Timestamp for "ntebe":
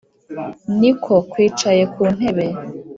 2.15-2.47